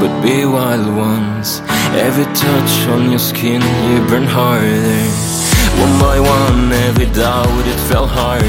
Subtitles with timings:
[0.00, 5.02] but be wild ones Every touch on your skin you burn harder.
[5.82, 8.46] One by one every doubt it fell harder.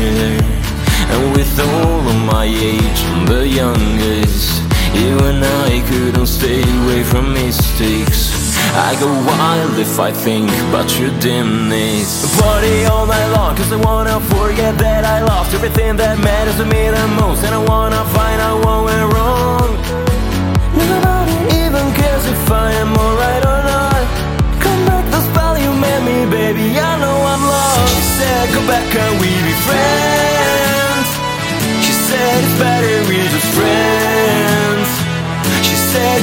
[1.12, 4.62] And with all of my age I'm the youngest
[4.94, 8.56] You and I couldn't stay away from mistakes.
[8.76, 12.40] I go wild if I think about your dimness.
[12.40, 16.66] Party all night long cause I wanna forget that I lost Everything that matters to
[16.66, 17.44] me the most.
[17.44, 18.51] And I wanna find out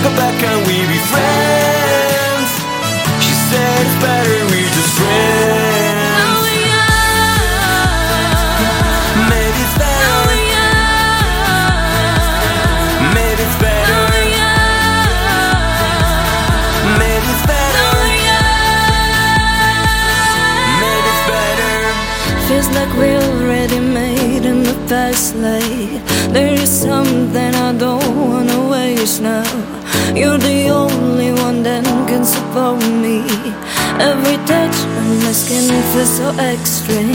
[0.09, 2.51] go back and we be friends.
[3.25, 4.38] She said it's better
[30.17, 33.28] You're the only one that can support me.
[34.01, 37.12] Every touch on my skin feels so extreme.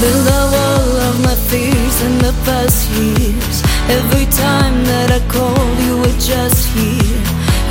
[0.00, 3.62] Build a wall of my fears in the past years.
[3.88, 7.22] Every time that I called, you were just here.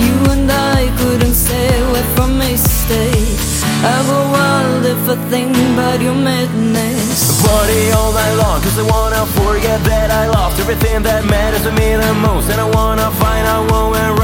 [0.02, 3.64] You and I couldn't stay away from mistakes.
[3.86, 7.46] I go wild if I think about your madness.
[7.46, 11.72] Party all night long cause I wanna forget that I lost everything that matters to
[11.72, 12.50] me the most.
[12.50, 14.17] And I wanna find out what went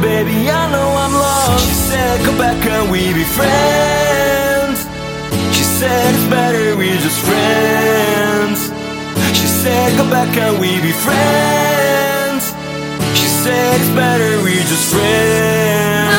[0.00, 0.50] baby.
[0.50, 1.66] I know I'm lost.
[1.66, 4.86] She said, Come back and we be friends.
[5.56, 8.70] She said, It's better we're just friends.
[9.38, 12.54] She said, Come back and we be friends.
[13.18, 16.11] She said, It's better we're just friends.